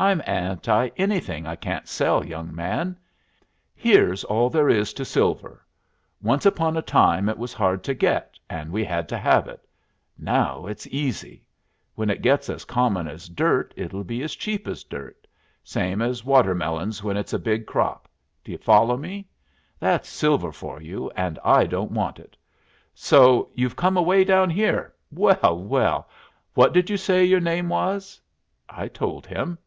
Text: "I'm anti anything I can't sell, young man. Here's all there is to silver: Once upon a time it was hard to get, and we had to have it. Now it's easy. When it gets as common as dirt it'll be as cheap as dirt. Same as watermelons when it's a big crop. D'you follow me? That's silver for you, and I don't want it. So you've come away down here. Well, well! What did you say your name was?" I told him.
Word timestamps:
"I'm 0.00 0.22
anti 0.26 0.90
anything 0.96 1.44
I 1.44 1.56
can't 1.56 1.88
sell, 1.88 2.24
young 2.24 2.54
man. 2.54 2.96
Here's 3.74 4.22
all 4.22 4.48
there 4.48 4.68
is 4.68 4.92
to 4.94 5.04
silver: 5.04 5.66
Once 6.22 6.46
upon 6.46 6.76
a 6.76 6.82
time 6.82 7.28
it 7.28 7.36
was 7.36 7.52
hard 7.52 7.82
to 7.82 7.94
get, 7.94 8.38
and 8.48 8.70
we 8.70 8.84
had 8.84 9.08
to 9.08 9.18
have 9.18 9.48
it. 9.48 9.66
Now 10.16 10.66
it's 10.66 10.86
easy. 10.86 11.42
When 11.96 12.10
it 12.10 12.22
gets 12.22 12.48
as 12.48 12.64
common 12.64 13.08
as 13.08 13.28
dirt 13.28 13.74
it'll 13.76 14.04
be 14.04 14.22
as 14.22 14.36
cheap 14.36 14.68
as 14.68 14.84
dirt. 14.84 15.26
Same 15.64 16.00
as 16.00 16.24
watermelons 16.24 17.02
when 17.02 17.16
it's 17.16 17.32
a 17.32 17.36
big 17.40 17.66
crop. 17.66 18.06
D'you 18.44 18.58
follow 18.58 18.96
me? 18.96 19.28
That's 19.80 20.08
silver 20.08 20.52
for 20.52 20.80
you, 20.80 21.10
and 21.16 21.40
I 21.44 21.64
don't 21.66 21.90
want 21.90 22.20
it. 22.20 22.36
So 22.94 23.50
you've 23.52 23.74
come 23.74 23.96
away 23.96 24.22
down 24.22 24.48
here. 24.48 24.94
Well, 25.10 25.58
well! 25.64 26.08
What 26.54 26.72
did 26.72 26.88
you 26.88 26.96
say 26.96 27.24
your 27.24 27.40
name 27.40 27.68
was?" 27.68 28.20
I 28.68 28.86
told 28.86 29.26
him. 29.26 29.58